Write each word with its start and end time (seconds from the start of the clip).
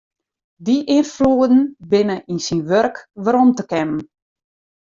Dy 0.65 0.75
ynfloeden 0.95 1.59
binne 1.91 2.17
yn 2.31 2.39
syn 2.47 2.61
wurk 2.69 2.95
werom 3.23 3.49
te 3.57 3.63
kennen. 3.71 4.01